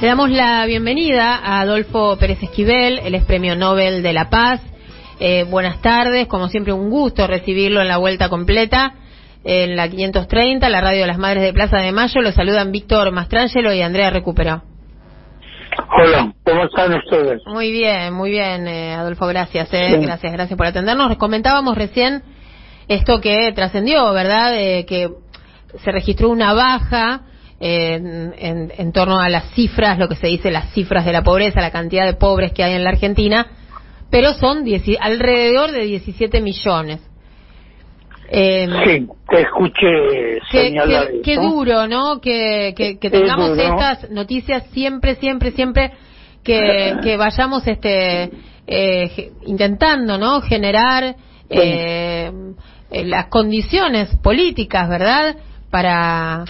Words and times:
Le 0.00 0.06
damos 0.06 0.30
la 0.30 0.64
bienvenida 0.66 1.34
a 1.34 1.60
Adolfo 1.60 2.16
Pérez 2.18 2.40
Esquivel, 2.40 3.00
él 3.00 3.16
es 3.16 3.24
Premio 3.24 3.56
Nobel 3.56 4.00
de 4.04 4.12
la 4.12 4.30
Paz. 4.30 4.60
Eh, 5.18 5.42
buenas 5.42 5.82
tardes, 5.82 6.28
como 6.28 6.46
siempre 6.46 6.72
un 6.72 6.88
gusto 6.88 7.26
recibirlo 7.26 7.80
en 7.80 7.88
la 7.88 7.96
vuelta 7.96 8.28
completa 8.28 8.94
en 9.42 9.74
la 9.74 9.88
530, 9.88 10.68
la 10.68 10.80
radio 10.80 11.00
de 11.00 11.08
las 11.08 11.18
Madres 11.18 11.42
de 11.42 11.52
Plaza 11.52 11.78
de 11.78 11.90
Mayo. 11.90 12.20
Los 12.20 12.36
saludan 12.36 12.70
Víctor 12.70 13.10
Mastrangelo 13.10 13.72
y 13.74 13.82
Andrea 13.82 14.10
Recupero. 14.10 14.62
Hola, 16.00 16.32
¿cómo 16.44 16.64
están 16.66 16.94
ustedes? 16.94 17.42
Muy 17.46 17.72
bien, 17.72 18.14
muy 18.14 18.30
bien, 18.30 18.68
eh, 18.68 18.94
Adolfo, 18.94 19.26
gracias, 19.26 19.68
eh, 19.72 19.98
gracias, 20.00 20.32
gracias 20.32 20.56
por 20.56 20.66
atendernos. 20.66 21.16
Comentábamos 21.16 21.76
recién 21.76 22.22
esto 22.86 23.20
que 23.20 23.50
trascendió, 23.52 24.12
¿verdad? 24.12 24.56
Eh, 24.56 24.86
que 24.86 25.10
se 25.82 25.90
registró 25.90 26.28
una 26.28 26.52
baja 26.52 27.22
en, 27.60 28.34
en, 28.38 28.72
en, 28.76 28.92
torno 28.92 29.18
a 29.18 29.28
las 29.28 29.50
cifras, 29.52 29.98
lo 29.98 30.08
que 30.08 30.14
se 30.14 30.28
dice 30.28 30.50
las 30.50 30.72
cifras 30.72 31.04
de 31.04 31.12
la 31.12 31.22
pobreza, 31.22 31.60
la 31.60 31.72
cantidad 31.72 32.06
de 32.06 32.14
pobres 32.14 32.52
que 32.52 32.62
hay 32.62 32.74
en 32.74 32.84
la 32.84 32.90
Argentina, 32.90 33.46
pero 34.10 34.32
son 34.34 34.64
alrededor 35.00 35.72
de 35.72 35.84
17 35.84 36.40
millones. 36.40 37.00
Eh, 38.30 38.68
sí, 38.84 39.08
te 39.28 39.40
escuché 39.40 40.38
señalar 40.50 41.08
qué, 41.24 41.36
duro, 41.36 41.88
¿no? 41.88 42.20
Que, 42.20 42.74
que, 42.76 42.98
que 42.98 43.10
tengamos 43.10 43.56
estas 43.58 44.10
noticias 44.10 44.64
siempre, 44.70 45.14
siempre, 45.14 45.50
siempre 45.52 45.92
que, 46.44 46.96
que 47.02 47.16
vayamos 47.16 47.66
este 47.66 48.30
eh, 48.66 49.32
intentando, 49.46 50.18
¿no? 50.18 50.42
Generar 50.42 51.16
eh, 51.48 52.30
las 52.90 53.26
condiciones 53.26 54.14
políticas, 54.22 54.88
¿verdad? 54.90 55.36
Para 55.70 56.44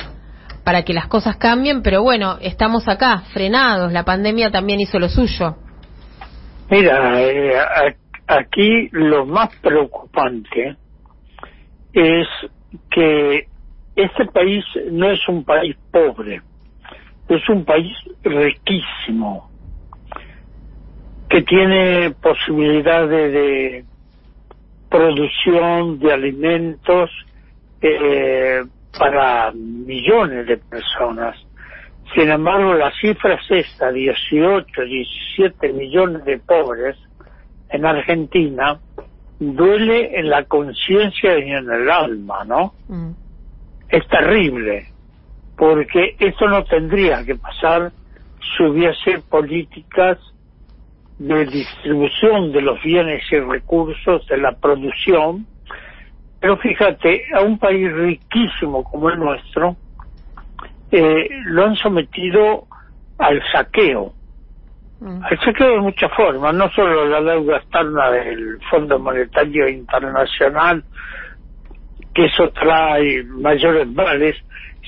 para 0.69 0.83
que 0.83 0.93
las 0.93 1.07
cosas 1.07 1.39
cambien, 1.39 1.81
pero 1.83 2.03
bueno, 2.03 2.37
estamos 2.43 2.87
acá, 2.89 3.21
frenados, 3.33 3.91
la 3.91 4.05
pandemia 4.05 4.51
también 4.51 4.81
hizo 4.81 4.99
lo 4.99 5.09
suyo. 5.09 5.57
Mira, 6.71 7.19
eh, 7.23 7.55
aquí 8.27 8.91
lo 8.93 9.25
más 9.25 9.49
preocupante 9.63 10.77
es 11.95 12.27
que 12.91 13.47
este 13.97 14.27
país 14.27 14.63
no 14.93 15.11
es 15.11 15.27
un 15.27 15.43
país 15.43 15.75
pobre, 15.91 16.43
es 17.31 17.49
un 17.49 17.65
país 17.65 17.97
riquísimo, 18.23 19.51
que 21.31 21.41
tiene 21.45 22.11
posibilidades 22.11 23.33
de 23.33 23.85
producción 24.91 25.99
de 25.99 26.13
alimentos 26.13 27.11
eh, 27.81 28.65
para 28.99 29.53
millones 29.53 30.47
de 30.47 30.57
personas. 30.57 31.37
Sin 32.15 32.31
embargo, 32.31 32.75
la 32.75 32.91
cifra 33.01 33.35
es 33.35 33.67
esta, 33.67 33.93
18, 33.93 34.83
17 34.83 35.73
millones 35.73 36.25
de 36.25 36.39
pobres 36.39 36.97
en 37.71 37.85
Argentina, 37.85 38.79
duele 39.39 40.19
en 40.19 40.31
la 40.31 40.45
conciencia 40.45 41.39
y 41.39 41.51
en 41.51 41.71
el 41.71 41.91
alma, 41.91 42.45
¿no? 42.45 42.73
Mm. 42.89 43.11
Es 43.91 44.07
terrible, 44.09 44.89
porque 45.57 46.17
esto 46.19 46.49
no 46.49 46.65
tendría 46.65 47.25
que 47.25 47.35
pasar 47.37 47.93
si 48.57 48.65
hubiese 48.65 49.21
políticas 49.29 50.19
de 51.19 51.45
distribución 51.47 52.53
de 52.53 52.63
los 52.63 52.83
bienes 52.83 53.23
y 53.31 53.39
recursos, 53.41 54.27
de 54.29 54.39
la 54.39 54.53
producción, 54.53 55.47
pero 56.41 56.57
fíjate, 56.59 57.25
a 57.35 57.41
un 57.41 57.59
país 57.59 57.93
riquísimo 57.93 58.85
como 58.85 59.11
el 59.11 59.19
nuestro, 59.19 59.77
eh, 60.91 61.29
lo 61.45 61.65
han 61.65 61.77
sometido 61.77 62.67
al 63.19 63.43
saqueo. 63.53 64.13
Mm. 65.01 65.25
Al 65.25 65.41
saqueo 65.41 65.73
de 65.73 65.81
muchas 65.81 66.13
formas, 66.15 66.55
no 66.55 66.71
solo 66.71 67.07
la 67.07 67.21
deuda 67.21 67.57
externa 67.59 68.11
del 68.11 68.59
Fondo 68.71 68.99
Monetario 68.99 69.69
Internacional, 69.69 70.85
que 72.15 72.27
eso 72.27 72.49
trae 72.51 73.25
mayores 73.25 73.89
males, 73.89 74.37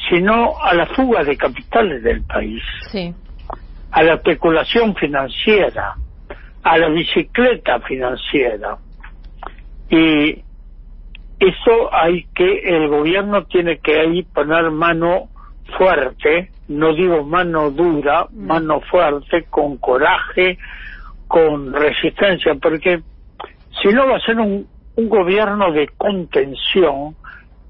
sino 0.08 0.54
a 0.62 0.72
la 0.74 0.86
fuga 0.86 1.24
de 1.24 1.36
capitales 1.36 2.02
del 2.02 2.22
país, 2.22 2.62
a 3.90 4.02
la 4.02 4.14
especulación 4.14 4.94
financiera, 4.94 5.94
a 6.62 6.78
la 6.78 6.88
bicicleta 6.88 7.80
financiera. 7.80 8.76
Y 9.90 10.42
eso 11.40 11.92
hay 11.92 12.26
que, 12.34 12.60
el 12.64 12.88
gobierno 12.88 13.44
tiene 13.44 13.78
que 13.78 13.98
ahí 13.98 14.22
poner 14.22 14.70
mano 14.70 15.30
fuerte, 15.78 16.50
no 16.68 16.94
digo 16.94 17.24
mano 17.24 17.70
dura, 17.70 18.26
mm. 18.30 18.46
mano 18.46 18.80
fuerte, 18.82 19.46
con 19.48 19.78
coraje, 19.78 20.58
con 21.26 21.72
resistencia, 21.72 22.54
porque 22.56 23.00
si 23.80 23.88
no 23.88 24.06
va 24.06 24.16
a 24.16 24.20
ser 24.20 24.38
un, 24.38 24.66
un 24.96 25.08
gobierno 25.08 25.72
de 25.72 25.88
contención, 25.96 27.16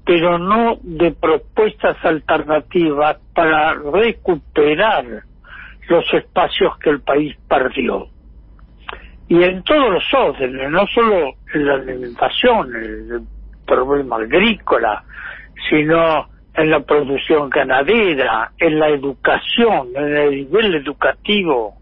pero 0.05 0.37
no 0.37 0.77
de 0.81 1.11
propuestas 1.11 1.95
alternativas 2.03 3.17
para 3.33 3.73
recuperar 3.73 5.05
los 5.87 6.13
espacios 6.13 6.77
que 6.79 6.89
el 6.89 7.01
país 7.01 7.37
perdió. 7.47 8.07
Y 9.29 9.41
en 9.43 9.63
todos 9.63 9.93
los 9.93 10.13
órdenes, 10.13 10.69
no 10.69 10.85
solo 10.87 11.35
en 11.53 11.65
la 11.65 11.75
alimentación, 11.75 12.75
el 12.75 13.21
problema 13.65 14.17
agrícola, 14.17 15.03
sino 15.69 16.27
en 16.53 16.69
la 16.69 16.81
producción 16.81 17.49
ganadera, 17.49 18.51
en 18.57 18.79
la 18.79 18.89
educación, 18.89 19.89
en 19.95 20.17
el 20.17 20.29
nivel 20.31 20.75
educativo 20.75 21.75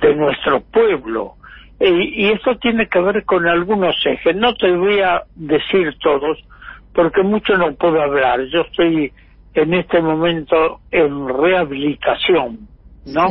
de 0.00 0.14
nuestro 0.14 0.60
pueblo. 0.60 1.34
Y, 1.80 2.26
y 2.26 2.32
esto 2.32 2.56
tiene 2.58 2.88
que 2.88 3.00
ver 3.00 3.24
con 3.24 3.46
algunos 3.46 3.94
ejes. 4.04 4.36
No 4.36 4.54
te 4.54 4.70
voy 4.70 5.00
a 5.00 5.22
decir 5.34 5.96
todos, 6.00 6.38
porque 6.94 7.22
mucho 7.22 7.56
no 7.56 7.74
puedo 7.74 8.00
hablar. 8.00 8.40
Yo 8.52 8.60
estoy 8.60 9.12
en 9.54 9.74
este 9.74 10.00
momento 10.00 10.80
en 10.90 11.28
rehabilitación, 11.28 12.68
¿no? 13.06 13.30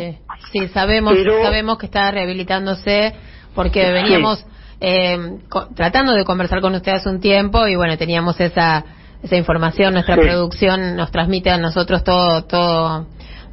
Sí, 0.52 0.68
sabemos, 0.70 1.16
sabemos 1.42 1.78
que 1.78 1.86
está 1.86 2.12
rehabilitándose 2.12 3.14
porque 3.56 3.92
veníamos 3.92 4.46
eh, 4.82 5.40
tratando 5.76 6.14
de 6.14 6.24
conversar 6.24 6.62
con 6.62 6.76
usted 6.76 6.94
hace 6.94 7.10
un 7.10 7.20
tiempo 7.20 7.68
y 7.68 7.76
bueno, 7.76 7.98
teníamos 7.98 8.40
esa, 8.40 8.86
esa 9.24 9.36
información, 9.36 9.94
nuestra 9.94 10.16
producción 10.16 10.96
nos 10.96 11.12
transmite 11.12 11.50
a 11.50 11.58
nosotros 11.58 12.04
todo, 12.04 12.46
todo, 12.46 13.08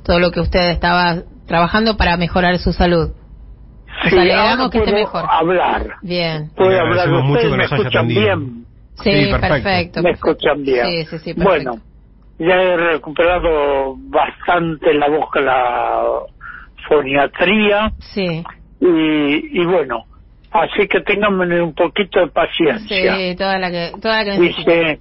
todo 0.05 0.21
lo 0.21 0.31
que 0.31 0.41
usted 0.41 0.71
estaba 0.71 1.23
trabajando 1.47 1.97
para 1.97 2.17
mejorar 2.17 2.59
su 2.59 2.73
salud. 2.73 3.11
Sí, 4.09 4.17
alegramos 4.17 4.71
que 4.71 4.79
esté 4.79 4.93
mejor. 4.93 5.25
hablar. 5.29 5.97
Bien. 6.03 6.51
Puedo 6.55 6.79
hablar, 6.79 7.09
ustedes 7.11 7.57
me 7.57 7.65
escuchan 7.65 8.09
bien. 8.09 8.67
Sí, 9.03 9.29
perfecto. 9.41 10.03
Me 10.03 10.11
escuchan 10.11 10.63
bien. 10.63 10.87
Sí, 10.87 11.05
sí, 11.07 11.19
sí, 11.19 11.33
bueno, 11.35 11.81
ya 12.39 12.55
he 12.55 12.77
recuperado 12.77 13.97
bastante 13.97 14.95
la 14.95 15.09
voz 15.09 15.31
con 15.31 15.45
la 15.45 16.03
foniatría. 16.89 17.93
Sí. 17.99 18.45
Y, 18.81 19.61
y 19.61 19.65
bueno, 19.65 20.05
Así 20.63 20.89
que 20.89 21.01
tengan 21.01 21.35
un 21.41 21.75
poquito 21.75 22.21
de 22.21 22.29
paciencia. 22.29 23.17
Sí, 23.17 23.37
toda 23.37 23.59
la 23.59 23.71
que, 23.71 23.93
toda 24.01 24.25
la 24.25 24.37
que 24.37 24.41
Dice, 24.41 25.01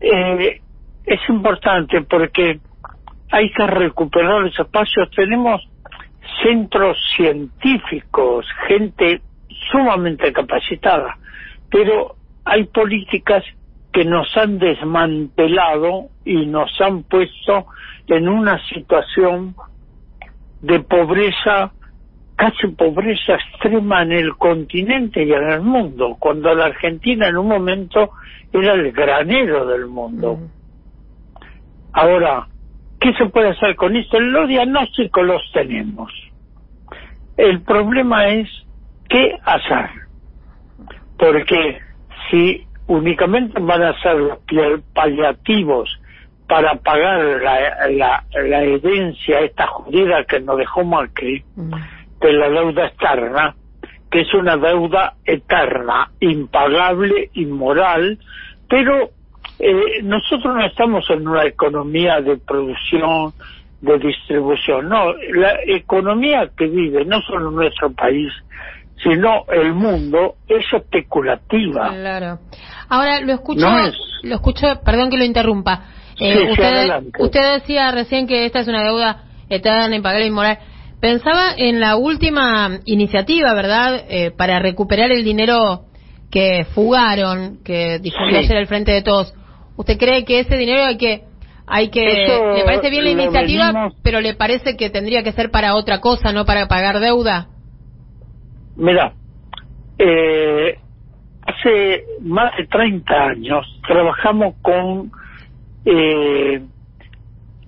eh, 0.00 0.60
es 1.04 1.20
importante 1.28 2.02
porque 2.02 2.60
hay 3.30 3.50
que 3.50 3.66
recuperar 3.66 4.42
los 4.42 4.58
espacios. 4.58 5.10
Tenemos 5.14 5.60
centros 6.42 6.96
científicos, 7.16 8.46
gente 8.68 9.20
sumamente 9.70 10.32
capacitada, 10.32 11.16
pero 11.70 12.16
hay 12.44 12.64
políticas 12.64 13.44
que 13.92 14.04
nos 14.04 14.34
han 14.36 14.58
desmantelado 14.58 16.08
y 16.24 16.46
nos 16.46 16.70
han 16.80 17.02
puesto 17.04 17.66
en 18.08 18.28
una 18.28 18.58
situación 18.68 19.54
de 20.60 20.80
pobreza 20.80 21.72
casi 22.42 22.66
pobreza 22.66 23.34
extrema 23.34 24.02
en 24.02 24.10
el 24.10 24.34
continente 24.36 25.22
y 25.22 25.32
en 25.32 25.48
el 25.48 25.60
mundo, 25.60 26.16
cuando 26.18 26.52
la 26.52 26.64
Argentina 26.64 27.28
en 27.28 27.36
un 27.36 27.46
momento 27.46 28.10
era 28.52 28.72
el 28.72 28.90
granero 28.90 29.64
del 29.64 29.86
mundo. 29.86 30.38
Mm. 30.38 30.46
Ahora, 31.92 32.48
¿qué 32.98 33.12
se 33.14 33.26
puede 33.26 33.50
hacer 33.50 33.76
con 33.76 33.94
esto? 33.94 34.18
Los 34.18 34.48
diagnósticos 34.48 35.24
los 35.24 35.40
tenemos. 35.52 36.12
El 37.36 37.60
problema 37.62 38.26
es 38.26 38.48
qué 39.08 39.38
hacer. 39.44 39.90
Porque 41.16 41.78
si 42.28 42.66
únicamente 42.88 43.60
van 43.60 43.84
a 43.84 44.02
ser 44.02 44.16
los 44.16 44.38
paliativos 44.92 45.96
para 46.48 46.74
pagar 46.74 47.20
la, 47.40 47.88
la, 47.88 48.24
la 48.32 48.62
herencia 48.62 49.40
esta 49.42 49.68
judía 49.68 50.24
que 50.24 50.40
nos 50.40 50.58
dejó 50.58 50.82
Macri, 50.82 51.44
mm 51.54 51.72
de 52.22 52.32
la 52.32 52.48
deuda 52.48 52.86
externa, 52.86 53.54
que 54.10 54.20
es 54.20 54.34
una 54.34 54.56
deuda 54.56 55.14
eterna, 55.24 56.10
impagable, 56.20 57.30
inmoral, 57.34 58.18
pero 58.68 59.10
eh, 59.58 60.02
nosotros 60.02 60.54
no 60.54 60.64
estamos 60.64 61.04
en 61.10 61.26
una 61.26 61.44
economía 61.44 62.20
de 62.20 62.36
producción 62.36 63.32
de 63.80 63.98
distribución. 63.98 64.88
No, 64.88 65.12
la 65.34 65.58
economía 65.66 66.50
que 66.56 66.66
vive 66.66 67.04
no 67.04 67.20
solo 67.22 67.50
nuestro 67.50 67.92
país, 67.92 68.32
sino 69.02 69.44
el 69.48 69.74
mundo 69.74 70.36
es 70.46 70.64
especulativa. 70.72 71.90
Claro. 71.90 72.38
Ahora 72.88 73.20
lo 73.20 73.32
escucho, 73.32 73.66
lo 74.22 74.34
escucho, 74.34 74.66
perdón 74.84 75.10
que 75.10 75.16
lo 75.16 75.24
interrumpa. 75.24 75.86
Eh, 76.20 76.50
usted, 76.50 77.02
usted 77.18 77.54
decía 77.54 77.90
recién 77.90 78.26
que 78.26 78.46
esta 78.46 78.60
es 78.60 78.68
una 78.68 78.84
deuda 78.84 79.24
eterna, 79.48 79.94
impagable, 79.94 80.26
inmoral. 80.26 80.58
Pensaba 81.02 81.52
en 81.56 81.80
la 81.80 81.96
última 81.96 82.78
iniciativa, 82.84 83.52
¿verdad? 83.54 84.04
Eh, 84.08 84.30
para 84.30 84.60
recuperar 84.60 85.10
el 85.10 85.24
dinero 85.24 85.86
que 86.30 86.64
fugaron, 86.76 87.58
que 87.64 87.98
difundió 87.98 88.38
ayer 88.38 88.56
el 88.56 88.68
Frente 88.68 88.92
de 88.92 89.02
Todos. 89.02 89.34
¿Usted 89.76 89.98
cree 89.98 90.24
que 90.24 90.38
ese 90.38 90.56
dinero 90.56 90.84
hay 90.84 90.98
que 90.98 91.24
hay 91.66 91.90
que 91.90 92.04
le 92.04 92.64
parece 92.64 92.88
bien 92.90 93.02
la 93.02 93.10
iniciativa, 93.10 93.90
pero 94.04 94.20
le 94.20 94.34
parece 94.34 94.76
que 94.76 94.90
tendría 94.90 95.24
que 95.24 95.32
ser 95.32 95.50
para 95.50 95.74
otra 95.74 96.00
cosa, 96.00 96.32
no 96.32 96.44
para 96.44 96.68
pagar 96.68 97.00
deuda? 97.00 97.48
Mira, 98.76 99.12
eh, 99.98 100.78
hace 101.44 102.04
más 102.20 102.56
de 102.56 102.68
30 102.68 103.12
años 103.12 103.66
trabajamos 103.88 104.54
con 104.62 105.10
eh, 105.84 106.62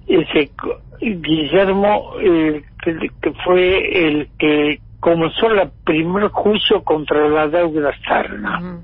ese 0.07 0.53
Guillermo, 1.01 2.13
eh, 2.21 2.63
que, 2.85 3.33
fue 3.45 4.07
el 4.09 4.29
que 4.39 4.79
comenzó 5.01 5.51
el 5.51 5.71
primer 5.85 6.29
juicio 6.29 6.83
contra 6.83 7.29
la 7.29 7.49
deuda 7.49 7.91
externa. 7.91 8.81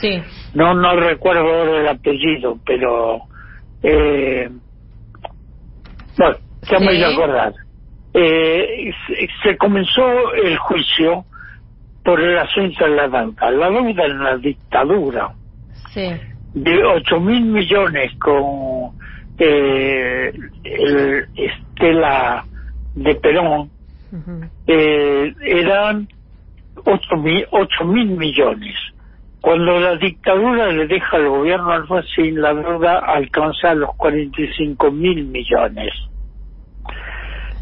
Sí. 0.00 0.22
No, 0.54 0.74
no 0.74 0.96
recuerdo 0.96 1.40
ahora 1.40 1.80
el 1.80 1.88
apellido, 1.88 2.58
pero 2.64 3.22
eh, 3.82 4.50
bueno, 6.18 6.36
ya 6.62 6.78
me 6.78 6.86
voy 6.86 7.02
a 7.02 7.08
acordar. 7.08 7.54
Eh, 8.14 8.92
se, 9.42 9.56
comenzó 9.56 10.32
el 10.34 10.56
juicio 10.58 11.24
por 12.04 12.20
el 12.20 12.38
asunto 12.38 12.84
de 12.84 12.90
la 12.90 13.08
deuda. 13.08 13.50
La 13.50 13.70
deuda 13.70 14.04
en 14.04 14.22
la 14.22 14.36
dictadura 14.36 15.30
sí. 15.94 16.10
de 16.54 16.84
8 16.84 17.20
mil 17.20 17.44
millones 17.44 18.12
con 18.18 18.92
eh, 19.38 20.32
el 20.64 21.28
Estela 21.36 22.44
de 23.02 23.14
Perón 23.16 23.70
eh, 24.66 25.34
eran 25.40 26.08
8 26.84 27.16
mil, 27.16 27.46
8 27.50 27.84
mil 27.84 28.08
millones. 28.16 28.74
Cuando 29.40 29.78
la 29.78 29.96
dictadura 29.96 30.68
le 30.68 30.86
deja 30.86 31.16
al 31.16 31.28
gobierno 31.28 31.70
Alfonsín, 31.70 32.40
la 32.40 32.54
deuda 32.54 32.98
alcanza 32.98 33.74
los 33.74 33.94
45 33.96 34.90
mil 34.90 35.24
millones. 35.26 35.92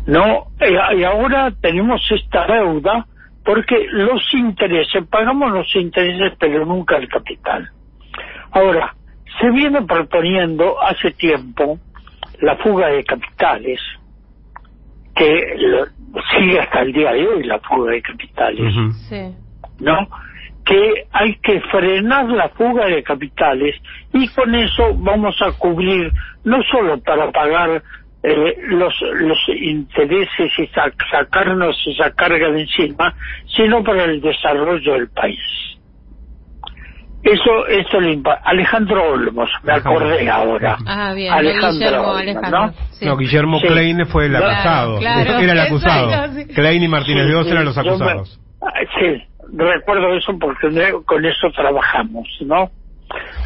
No, 0.06 0.46
y 0.60 1.02
ahora 1.02 1.52
tenemos 1.60 2.00
esta 2.10 2.46
deuda 2.46 3.06
porque 3.44 3.86
los 3.90 4.22
intereses, 4.34 5.06
pagamos 5.08 5.52
los 5.52 5.74
intereses 5.76 6.32
pero 6.38 6.64
nunca 6.64 6.96
el 6.96 7.08
capital. 7.08 7.70
Ahora, 8.52 8.94
se 9.40 9.50
viene 9.50 9.82
proponiendo 9.82 10.80
hace 10.82 11.10
tiempo 11.12 11.78
la 12.40 12.56
fuga 12.56 12.88
de 12.88 13.04
capitales, 13.04 13.80
que 15.16 15.56
sigue 16.36 16.60
hasta 16.60 16.82
el 16.82 16.92
día 16.92 17.12
de 17.12 17.26
hoy 17.26 17.42
la 17.44 17.58
fuga 17.60 17.92
de 17.92 18.02
capitales, 18.02 18.74
¿no? 19.80 20.08
Que 20.64 21.06
hay 21.12 21.34
que 21.36 21.60
frenar 21.62 22.28
la 22.28 22.48
fuga 22.50 22.86
de 22.86 23.02
capitales 23.02 23.76
y 24.12 24.28
con 24.28 24.54
eso 24.54 24.94
vamos 24.96 25.34
a 25.40 25.52
cubrir 25.52 26.12
no 26.44 26.62
solo 26.70 27.00
para 27.00 27.30
pagar 27.32 27.82
eh, 28.22 28.56
los, 28.68 28.94
los 29.20 29.38
intereses 29.48 30.52
y 30.58 30.66
sacarnos 31.10 31.76
esa 31.86 32.10
carga 32.10 32.50
de 32.50 32.62
encima, 32.62 33.14
sino 33.56 33.82
para 33.82 34.04
el 34.04 34.20
desarrollo 34.20 34.94
del 34.94 35.08
país. 35.08 35.38
Eso, 37.22 37.66
eso 37.66 38.00
lo 38.00 38.22
Alejandro 38.44 39.12
Olmos, 39.12 39.50
me 39.64 39.72
acordé 39.72 40.30
ahora. 40.30 40.76
Ah, 40.86 41.12
bien. 41.12 41.32
Alejandro, 41.32 42.12
Olmos, 42.12 42.50
¿no? 42.50 42.72
No, 43.02 43.16
Guillermo 43.16 43.60
Klein 43.60 44.06
fue 44.06 44.26
el 44.26 44.36
acusado. 44.36 45.00
Era 45.00 45.52
el 45.52 45.60
acusado. 45.60 46.32
Klein 46.54 46.82
y 46.82 46.88
Martínez 46.88 47.26
de 47.26 47.34
Oz 47.34 47.50
eran 47.50 47.64
los 47.64 47.76
acusados. 47.76 48.40
Ah, 48.62 48.72
sí, 48.98 49.22
recuerdo 49.52 50.14
eso 50.14 50.38
porque 50.38 50.68
con 51.04 51.24
eso 51.24 51.50
trabajamos, 51.54 52.26
¿no? 52.42 52.70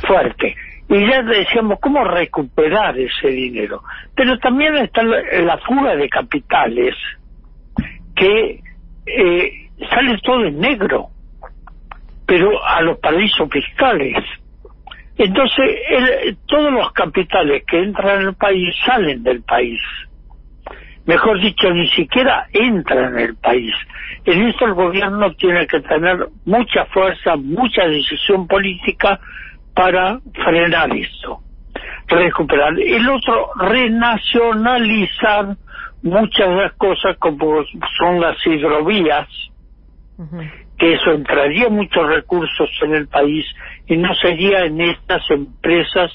Fuerte. 0.07 0.55
Y 0.89 1.09
ya 1.09 1.23
decíamos, 1.23 1.79
¿cómo 1.81 2.03
recuperar 2.03 2.99
ese 2.99 3.29
dinero? 3.29 3.83
Pero 4.17 4.37
también 4.39 4.77
está 4.77 5.03
la 5.03 5.57
fuga 5.59 5.95
de 5.95 6.09
capitales, 6.09 6.97
que 8.17 8.61
eh, 9.07 9.53
sale 9.89 10.19
todo 10.23 10.45
en 10.45 10.59
negro 10.59 11.11
pero 12.31 12.65
a 12.65 12.81
los 12.83 12.97
paraísos 12.99 13.51
fiscales. 13.51 14.17
Entonces, 15.17 16.37
todos 16.47 16.73
los 16.73 16.93
capitales 16.93 17.65
que 17.67 17.83
entran 17.83 18.21
en 18.21 18.29
el 18.29 18.35
país 18.35 18.73
salen 18.87 19.25
del 19.25 19.43
país. 19.43 19.81
Mejor 21.07 21.41
dicho, 21.41 21.73
ni 21.73 21.89
siquiera 21.89 22.47
entran 22.53 23.19
en 23.19 23.31
el 23.31 23.35
país. 23.35 23.75
En 24.25 24.47
esto 24.47 24.65
el 24.65 24.75
gobierno 24.75 25.35
tiene 25.35 25.67
que 25.67 25.81
tener 25.81 26.29
mucha 26.45 26.85
fuerza, 26.85 27.35
mucha 27.35 27.89
decisión 27.89 28.47
política 28.47 29.19
para 29.75 30.21
frenar 30.45 30.95
esto, 30.95 31.41
recuperar. 32.07 32.79
El 32.79 33.09
otro, 33.09 33.51
renacionalizar 33.57 35.57
muchas 36.05 36.49
de 36.49 36.55
las 36.55 36.73
cosas 36.75 37.17
como 37.19 37.65
son 37.99 38.21
las 38.21 38.37
hidrovías, 38.47 39.27
que 40.81 40.95
eso 40.95 41.11
entraría 41.11 41.69
muchos 41.69 42.09
recursos 42.09 42.71
en 42.81 42.95
el 42.95 43.07
país 43.07 43.45
y 43.87 43.99
no 43.99 44.15
sería 44.15 44.65
en 44.65 44.81
estas 44.81 45.31
empresas 45.31 46.11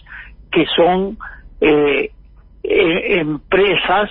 que 0.51 0.65
son 0.75 1.19
eh, 1.61 2.09
eh, 2.63 3.19
empresas 3.19 4.09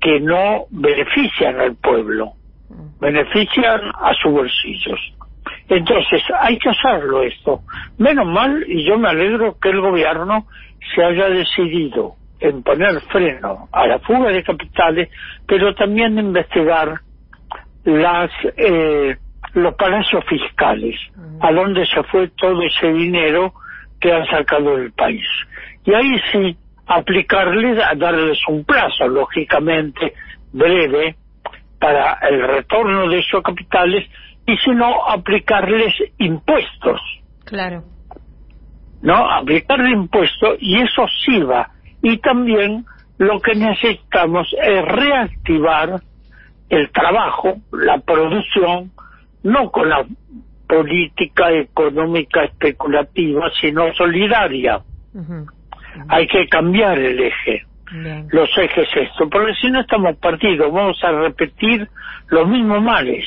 que 0.00 0.18
no 0.18 0.64
benefician 0.70 1.60
al 1.60 1.76
pueblo, 1.76 2.32
benefician 2.98 3.82
a 4.00 4.14
sus 4.14 4.32
bolsillos. 4.32 4.98
Entonces, 5.68 6.22
hay 6.40 6.58
que 6.58 6.70
hacerlo 6.70 7.22
esto. 7.22 7.60
Menos 7.98 8.26
mal, 8.26 8.64
y 8.66 8.82
yo 8.88 8.98
me 8.98 9.10
alegro 9.10 9.58
que 9.60 9.68
el 9.68 9.80
gobierno 9.82 10.46
se 10.94 11.04
haya 11.04 11.28
decidido 11.28 12.14
en 12.40 12.62
poner 12.62 12.98
freno 13.12 13.68
a 13.72 13.86
la 13.86 13.98
fuga 13.98 14.30
de 14.30 14.42
capitales, 14.42 15.10
pero 15.46 15.74
también 15.74 16.18
investigar 16.18 16.98
las 17.84 18.30
eh, 18.56 19.16
los 19.56 19.74
palacios 19.74 20.22
fiscales, 20.26 20.94
a 21.40 21.50
dónde 21.50 21.86
se 21.86 22.02
fue 22.04 22.28
todo 22.28 22.60
ese 22.62 22.92
dinero 22.92 23.54
que 23.98 24.12
han 24.12 24.26
sacado 24.26 24.76
del 24.76 24.92
país. 24.92 25.24
Y 25.86 25.94
ahí 25.94 26.20
sí, 26.30 26.56
aplicarles, 26.86 27.78
darles 27.96 28.38
un 28.48 28.64
plazo, 28.64 29.08
lógicamente, 29.08 30.12
breve, 30.52 31.16
para 31.78 32.18
el 32.28 32.46
retorno 32.46 33.08
de 33.08 33.18
esos 33.20 33.42
capitales, 33.42 34.06
y 34.46 34.56
si 34.58 34.70
no, 34.72 35.06
aplicarles 35.08 35.94
impuestos. 36.18 37.00
Claro. 37.46 37.82
¿No? 39.00 39.30
Aplicarle 39.30 39.90
impuestos, 39.90 40.58
y 40.60 40.82
eso 40.82 41.06
sí 41.24 41.40
va. 41.40 41.70
Y 42.02 42.18
también 42.18 42.84
lo 43.16 43.40
que 43.40 43.54
necesitamos 43.54 44.54
es 44.62 44.84
reactivar 44.84 45.98
el 46.68 46.90
trabajo, 46.90 47.56
la 47.72 47.98
producción, 48.00 48.90
no 49.42 49.70
con 49.70 49.88
la 49.88 50.04
política 50.68 51.50
económica 51.52 52.44
especulativa, 52.44 53.50
sino 53.60 53.92
solidaria. 53.94 54.80
Hay 56.08 56.26
que 56.26 56.48
cambiar 56.48 56.98
el 56.98 57.20
eje. 57.20 57.64
Los 58.30 58.50
ejes 58.58 58.88
esto, 58.94 59.28
porque 59.30 59.54
si 59.54 59.70
no 59.70 59.80
estamos 59.80 60.16
partidos, 60.16 60.72
vamos 60.72 60.98
a 61.04 61.12
repetir 61.12 61.88
los 62.28 62.48
mismos 62.48 62.82
males. 62.82 63.24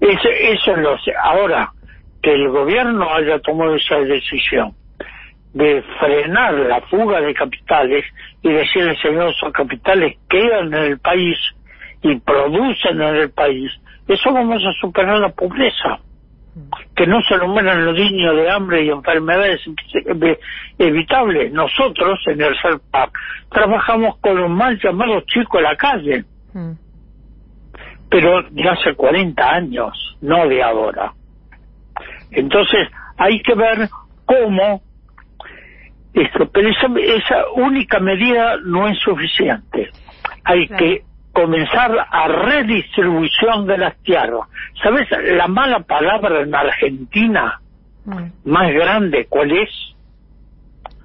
Eso, 0.00 0.28
eso 0.28 0.72
es 0.72 0.78
lo 0.78 0.96
ahora 1.22 1.72
que 2.22 2.32
el 2.32 2.48
gobierno 2.48 3.08
haya 3.14 3.38
tomado 3.38 3.76
esa 3.76 3.96
decisión 4.00 4.74
de 5.54 5.82
frenar 6.00 6.52
la 6.54 6.80
fuga 6.82 7.20
de 7.20 7.32
capitales 7.32 8.04
y 8.42 8.52
decirle 8.52 8.94
señor 9.00 9.30
esos 9.30 9.52
capitales 9.52 10.18
quedan 10.28 10.74
en 10.74 10.82
el 10.82 10.98
país 10.98 11.38
y 12.02 12.14
producen 12.16 13.00
en 13.00 13.16
el 13.16 13.30
país 13.30 13.72
eso 14.08 14.32
vamos 14.32 14.62
a 14.64 14.72
superar 14.80 15.18
la 15.18 15.30
pobreza. 15.30 15.98
Que 16.94 17.06
no 17.06 17.20
se 17.22 17.36
lo 17.36 17.48
mueran 17.48 17.84
los 17.84 17.94
niños 17.94 18.34
de 18.34 18.50
hambre 18.50 18.84
y 18.84 18.88
enfermedades 18.88 19.60
evitables. 20.78 21.52
Nosotros 21.52 22.18
en 22.26 22.40
el 22.40 22.56
CERPAC 22.60 23.10
trabajamos 23.50 24.16
con 24.18 24.40
los 24.40 24.48
mal 24.48 24.78
llamados 24.82 25.26
chicos 25.26 25.60
de 25.60 25.62
la 25.62 25.76
calle. 25.76 26.24
Mm. 26.54 26.72
Pero 28.08 28.42
de 28.42 28.68
hace 28.68 28.94
40 28.94 29.50
años, 29.50 30.16
no 30.22 30.48
de 30.48 30.62
ahora. 30.62 31.12
Entonces 32.30 32.88
hay 33.18 33.40
que 33.42 33.54
ver 33.54 33.88
cómo 34.24 34.82
Esto, 36.14 36.48
pero 36.50 36.70
esa, 36.70 36.86
esa 36.98 37.50
única 37.54 38.00
medida 38.00 38.56
no 38.64 38.88
es 38.88 38.98
suficiente. 39.00 39.90
Hay 40.44 40.66
que 40.68 41.02
comenzar 41.36 41.92
a 42.10 42.28
redistribución 42.28 43.66
de 43.66 43.76
las 43.76 43.94
tierras. 44.02 44.48
¿Sabes 44.82 45.06
la 45.34 45.46
mala 45.46 45.80
palabra 45.80 46.40
en 46.40 46.54
Argentina 46.54 47.60
mm. 48.06 48.24
más 48.46 48.72
grande 48.72 49.26
cuál 49.28 49.52
es? 49.52 49.68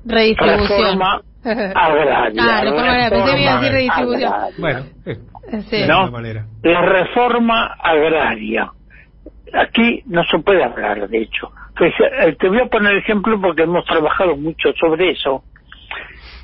Redistribución. 0.05 0.69
Reforma 0.69 1.21
agraria. 1.43 2.43
Ah, 2.43 2.61
reforma 2.61 3.05
agraria. 3.05 3.71
redistribución. 3.71 4.33
Bueno, 4.57 4.83
sí. 5.69 5.83
¿no? 5.85 6.11
manera. 6.11 6.45
La 6.63 6.81
reforma 6.81 7.75
agraria. 7.77 8.71
Aquí 9.53 10.01
no 10.05 10.23
se 10.31 10.39
puede 10.39 10.63
hablar, 10.63 11.09
de 11.09 11.23
hecho. 11.23 11.51
Pues, 11.77 11.93
eh, 12.00 12.38
te 12.39 12.47
voy 12.47 12.61
a 12.61 12.67
poner 12.67 12.95
ejemplo 12.95 13.39
porque 13.41 13.63
hemos 13.63 13.83
trabajado 13.83 14.38
mucho 14.38 14.71
sobre 14.79 15.11
eso. 15.11 15.43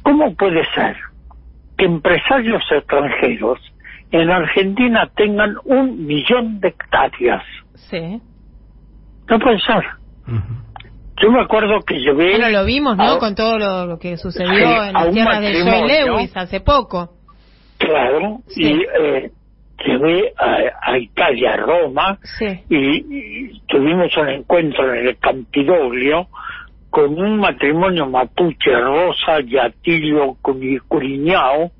¿Cómo 0.04 0.36
puede 0.36 0.66
ser 0.76 0.98
que 1.78 1.86
empresarios 1.86 2.64
extranjeros 2.70 3.60
en 4.12 4.30
Argentina 4.30 5.10
tengan 5.16 5.56
un 5.66 6.06
millón 6.06 6.60
de 6.60 6.70
hectáreas? 6.70 7.44
Sí. 7.90 8.22
No 9.30 9.40
puede 9.40 9.60
ser. 9.60 9.84
Yo 11.22 11.32
me 11.32 11.42
acuerdo 11.42 11.82
que 11.82 11.96
llevé... 11.96 12.32
Bueno, 12.32 12.50
lo 12.50 12.66
vimos, 12.66 12.96
¿no? 12.96 13.18
Con 13.18 13.36
todo 13.36 13.58
lo, 13.58 13.98
que 14.00 14.18
sucedió 14.18 14.84
en 14.84 14.94
la 14.94 15.10
tierra 15.10 15.40
de 15.40 15.64
Joy 15.64 15.88
Lewis 15.88 16.32
hace 16.36 16.62
poco. 16.62 17.14
Claro, 17.78 18.40
y 18.56 18.68
eh, 18.68 19.32
llevé 19.86 20.34
a, 20.38 20.98
Italia, 20.98 21.54
a 21.54 21.58
Roma, 21.58 22.20
y, 22.70 23.60
tuvimos 23.68 24.16
un 24.18 24.30
encuentro 24.30 24.94
en 24.94 25.08
el 25.08 25.18
Campidoglio 25.18 26.28
con 26.90 27.20
un 27.20 27.40
matrimonio 27.40 28.08
mapuche, 28.08 28.72
Rosa 28.72 29.42
y 29.46 29.58
Atilio 29.58 30.38
Curiñao, 30.42 31.72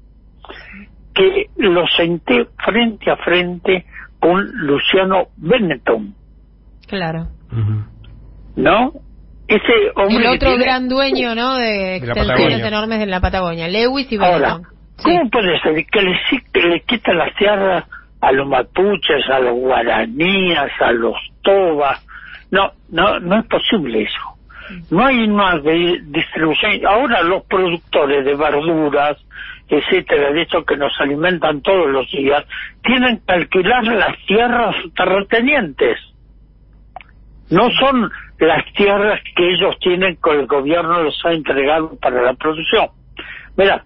que 1.18 1.50
lo 1.58 1.88
senté 1.88 2.48
frente 2.64 3.10
a 3.10 3.18
frente 3.18 3.86
con 4.20 4.46
Luciano 4.66 5.30
Benetton. 5.38 6.14
Claro. 6.88 7.28
¿No? 8.56 8.94
Ese 9.48 9.92
hombre 9.96 10.18
El 10.18 10.36
otro 10.36 10.58
gran 10.58 10.88
dueño, 10.90 11.34
¿no? 11.34 11.56
De, 11.56 11.98
extensiones 11.98 12.60
enormes 12.60 13.02
en 13.02 13.10
la 13.10 13.22
Patagonia, 13.22 13.68
Lewis 13.68 14.12
y 14.12 14.18
Benetton. 14.18 14.64
¿Cómo 15.04 15.30
puede 15.30 15.60
ser 15.62 15.86
que 15.86 16.02
le, 16.02 16.20
que 16.52 16.62
le 16.62 16.82
quita 16.82 17.14
las 17.14 17.34
tierras 17.36 17.86
a 18.20 18.32
los 18.32 18.48
mapuches, 18.48 19.30
a 19.30 19.40
los 19.40 19.54
guaraníes, 19.54 20.72
a 20.80 20.92
los 20.92 21.16
tobas? 21.44 22.06
No, 22.52 22.72
no, 22.90 23.20
no 23.20 23.40
es 23.40 23.46
posible 23.46 24.04
eso. 24.04 24.37
No 24.90 25.06
hay 25.06 25.28
más 25.28 25.62
distribución. 25.64 26.86
Ahora 26.86 27.22
los 27.24 27.44
productores 27.44 28.26
de 28.26 28.36
verduras, 28.36 29.18
etcétera, 29.70 30.32
de 30.32 30.42
estos 30.44 30.66
que 30.66 30.78
nos 30.78 30.94
alimentan 31.00 31.62
todos 31.62 31.90
los 31.90 32.10
días, 32.12 32.46
tienen 32.84 33.22
que 33.26 33.34
alquilar 33.34 33.84
las 33.84 34.18
tierras 34.26 34.76
terratenientes. 34.96 36.00
No 37.50 37.70
son 37.80 38.12
las 38.40 38.66
tierras 38.74 39.22
que 39.36 39.54
ellos 39.54 39.76
tienen 39.80 40.18
que 40.22 40.32
el 40.32 40.48
gobierno 40.48 41.04
les 41.04 41.16
ha 41.26 41.32
entregado 41.32 41.98
para 42.00 42.22
la 42.22 42.34
producción. 42.34 42.90
Mira, 43.56 43.84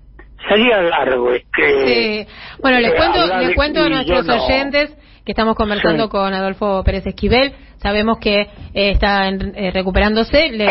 sería 0.48 0.82
largo. 0.82 1.32
sí. 1.34 2.26
Bueno, 2.62 2.80
les 2.80 2.94
cuento, 2.94 3.40
les 3.40 3.56
cuento 3.56 3.84
a 3.84 3.90
nuestros 3.90 4.28
oyentes 4.28 4.96
que 5.26 5.32
estamos 5.32 5.56
conversando 5.56 6.10
con 6.10 6.34
Adolfo 6.34 6.84
Pérez 6.84 7.06
Esquivel. 7.08 7.54
Sabemos 7.78 8.20
que 8.20 8.42
eh, 8.42 8.48
está 8.74 9.30
eh, 9.30 9.72
recuperándose. 9.72 10.50
Le, 10.50 10.70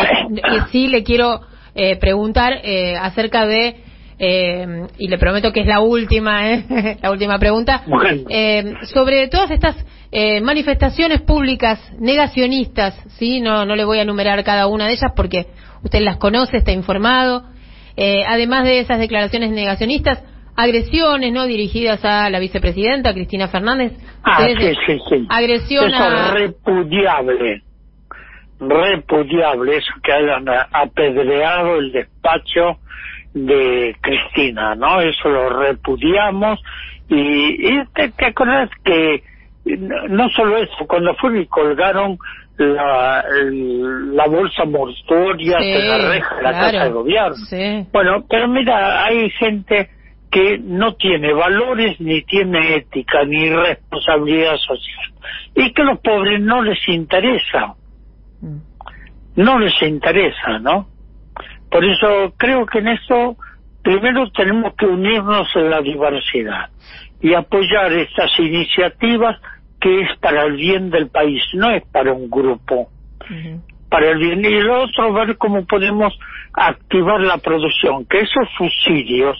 sí 0.71 0.87
le 0.87 1.03
quiero 1.03 1.41
eh, 1.75 1.97
preguntar 1.97 2.61
acerca 3.01 3.45
de 3.45 3.83
y 4.23 5.07
le 5.07 5.17
prometo 5.17 5.51
que 5.51 5.61
es 5.61 5.65
la 5.65 5.79
última, 5.79 6.43
la 7.01 7.09
última 7.09 7.39
pregunta, 7.39 7.83
sobre 8.93 9.27
todas 9.29 9.49
estas 9.49 9.75
manifestaciones 10.43 11.21
públicas 11.21 11.79
negacionistas, 11.97 12.93
sí, 13.17 13.39
no 13.41 13.65
no 13.65 13.75
le 13.75 13.83
voy 13.83 13.97
a 13.97 14.03
enumerar 14.03 14.43
cada 14.43 14.67
una 14.67 14.85
de 14.85 14.93
ellas 14.93 15.11
porque 15.15 15.47
usted 15.83 16.01
las 16.01 16.17
conoce, 16.17 16.57
está 16.57 16.71
informado. 16.71 17.45
Eh, 17.97 18.23
además 18.27 18.63
de 18.63 18.79
esas 18.79 18.99
declaraciones 18.99 19.51
negacionistas, 19.51 20.23
agresiones 20.61 21.33
no 21.33 21.45
dirigidas 21.45 22.03
a 22.05 22.29
la 22.29 22.39
vicepresidenta 22.39 23.13
Cristina 23.13 23.47
Fernández. 23.47 23.93
Ah, 24.23 24.45
sí, 24.45 24.73
sí, 24.85 24.99
sí. 25.09 25.27
Agresión 25.29 25.89
eso 25.89 26.33
repudiable, 26.33 27.63
repudiable, 28.59 29.77
eso 29.77 29.93
que 30.03 30.11
hayan 30.11 30.45
apedreado 30.71 31.77
el 31.77 31.91
despacho 31.91 32.77
de 33.33 33.95
Cristina, 34.01 34.75
¿no? 34.75 35.01
Eso 35.01 35.29
lo 35.29 35.49
repudiamos 35.49 36.59
y, 37.09 37.83
te, 37.95 38.09
te 38.09 38.25
acuerdas 38.27 38.69
que 38.83 39.23
no 39.65 40.29
solo 40.29 40.57
eso, 40.57 40.85
cuando 40.87 41.15
fueron 41.15 41.41
y 41.41 41.47
colgaron 41.47 42.17
la, 42.57 43.23
la 44.13 44.27
bolsa 44.27 44.65
mortuoria 44.65 45.59
sí, 45.59 45.73
la 45.73 45.97
reja 46.09 46.41
la 46.41 46.51
casa 46.51 46.83
de 46.83 46.89
gobierno. 46.91 47.87
Bueno, 47.91 48.25
pero 48.29 48.47
mira, 48.47 49.05
hay 49.05 49.29
gente 49.31 49.89
que 50.31 50.57
no 50.57 50.95
tiene 50.95 51.33
valores, 51.33 51.99
ni 51.99 52.21
tiene 52.23 52.77
ética, 52.77 53.25
ni 53.25 53.49
responsabilidad 53.49 54.55
social. 54.57 55.13
Y 55.55 55.73
que 55.73 55.81
a 55.81 55.85
los 55.85 55.99
pobres 55.99 56.39
no 56.41 56.61
les 56.61 56.79
interesa. 56.87 57.75
Mm. 58.39 58.57
No 59.35 59.59
les 59.59 59.73
interesa, 59.81 60.59
¿no? 60.59 60.87
Por 61.69 61.85
eso 61.85 62.33
creo 62.37 62.65
que 62.65 62.79
en 62.79 62.89
esto 62.89 63.35
primero 63.83 64.29
tenemos 64.31 64.73
que 64.75 64.85
unirnos 64.85 65.47
en 65.55 65.69
la 65.69 65.81
diversidad 65.81 66.69
y 67.21 67.33
apoyar 67.33 67.91
estas 67.93 68.31
iniciativas 68.39 69.37
que 69.79 70.01
es 70.01 70.17
para 70.19 70.43
el 70.43 70.55
bien 70.55 70.89
del 70.91 71.09
país, 71.09 71.41
no 71.53 71.71
es 71.71 71.83
para 71.91 72.13
un 72.13 72.29
grupo. 72.29 72.89
Para 73.89 74.11
el 74.11 74.19
bien. 74.19 74.43
Y 74.43 74.53
el 74.53 74.69
otro, 74.69 75.11
ver 75.13 75.37
cómo 75.37 75.65
podemos 75.65 76.13
activar 76.53 77.21
la 77.21 77.37
producción, 77.37 78.05
que 78.05 78.19
esos 78.19 78.47
subsidios 78.57 79.37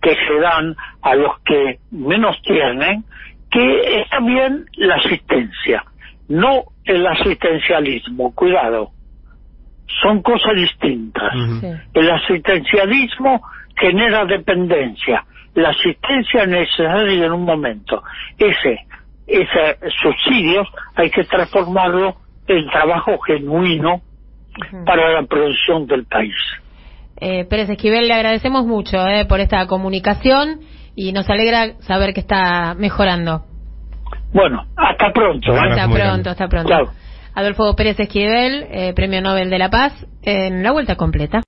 que 0.00 0.14
se 0.14 0.40
dan 0.40 0.76
a 1.02 1.14
los 1.14 1.38
que 1.40 1.78
menos 1.90 2.36
tienen, 2.42 3.04
que 3.50 4.00
es 4.00 4.08
también 4.10 4.66
la 4.76 4.96
asistencia, 4.96 5.84
no 6.28 6.64
el 6.84 7.06
asistencialismo, 7.06 8.34
cuidado, 8.34 8.90
son 10.02 10.22
cosas 10.22 10.54
distintas. 10.54 11.34
El 11.92 12.10
asistencialismo 12.10 13.42
genera 13.76 14.24
dependencia, 14.24 15.24
la 15.54 15.70
asistencia 15.70 16.42
es 16.42 16.48
necesaria 16.48 17.26
en 17.26 17.32
un 17.32 17.44
momento. 17.44 18.02
Ese 18.38 18.86
esos 19.30 19.94
subsidios 20.02 20.66
hay 20.96 21.10
que 21.10 21.24
transformarlo 21.24 22.16
en 22.48 22.66
trabajo 22.68 23.18
genuino 23.20 24.02
para 24.84 25.12
la 25.12 25.22
producción 25.22 25.86
del 25.86 26.04
país. 26.04 26.34
Eh, 27.20 27.44
Pérez 27.44 27.68
Esquivel, 27.68 28.08
le 28.08 28.14
agradecemos 28.14 28.66
mucho 28.66 29.06
eh, 29.06 29.26
por 29.26 29.40
esta 29.40 29.66
comunicación 29.66 30.60
y 30.94 31.12
nos 31.12 31.28
alegra 31.28 31.74
saber 31.80 32.14
que 32.14 32.20
está 32.20 32.74
mejorando. 32.74 33.44
Bueno, 34.32 34.64
hasta 34.76 35.12
pronto. 35.12 35.52
Hasta 35.52 35.88
pronto, 35.88 36.30
hasta 36.30 36.48
pronto. 36.48 36.92
Adolfo 37.34 37.76
Pérez 37.76 38.00
Esquivel, 38.00 38.66
eh, 38.70 38.92
Premio 38.94 39.20
Nobel 39.20 39.50
de 39.50 39.58
la 39.58 39.70
Paz, 39.70 39.92
en 40.22 40.62
la 40.62 40.72
vuelta 40.72 40.96
completa. 40.96 41.38